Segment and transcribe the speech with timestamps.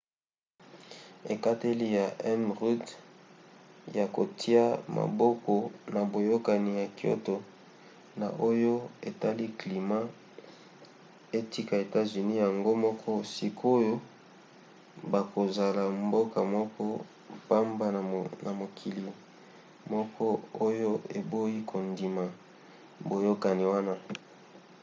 [1.33, 2.05] ekateli ya
[2.39, 2.41] m.
[2.59, 2.85] rudd
[3.97, 4.65] ya kotia
[4.97, 5.53] maboko
[5.93, 7.35] na boyokani ya kyoto
[8.19, 8.73] na oyo
[9.09, 10.07] etali climat
[11.39, 13.95] etika etats-unis yango moko; sikoyo
[15.11, 16.83] bakozala mboka moko
[17.47, 17.85] pamba
[18.45, 19.03] na mokili
[19.93, 20.25] moko
[20.67, 20.89] oyo
[21.19, 22.25] eboyi kondima
[23.09, 23.93] boyokani wana